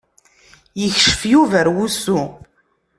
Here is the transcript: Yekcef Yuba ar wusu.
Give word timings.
Yekcef 0.81 1.21
Yuba 1.31 1.55
ar 1.61 1.67
wusu. 1.75 2.19